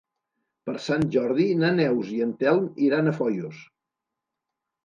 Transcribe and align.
Per 0.69 0.73
Sant 0.85 1.03
Jordi 1.15 1.45
na 1.59 1.69
Neus 1.75 2.09
i 2.15 2.19
en 2.27 2.33
Telm 2.39 2.65
iran 2.87 3.13
a 3.13 3.15
Foios. 3.21 3.61